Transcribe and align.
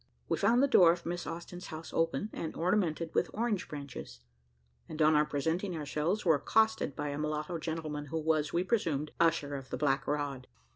We 0.27 0.35
found 0.35 0.63
the 0.63 0.67
door 0.67 0.91
of 0.91 1.05
Miss 1.05 1.27
Austin's 1.27 1.67
house 1.67 1.93
open, 1.93 2.31
and 2.33 2.55
ornamented 2.55 3.13
with 3.13 3.29
orange 3.35 3.67
branches, 3.67 4.21
and 4.89 4.99
on 4.99 5.13
our 5.15 5.25
presenting 5.27 5.75
ourselves 5.75 6.25
were 6.25 6.33
accosted 6.37 6.95
by 6.95 7.09
a 7.09 7.19
mulatto 7.19 7.59
gentleman, 7.59 8.07
who 8.07 8.17
was, 8.17 8.51
we 8.51 8.63
presumed, 8.63 9.11
"usher 9.19 9.53
of 9.53 9.69
the 9.69 9.77
black 9.77 10.07
rod." 10.07 10.47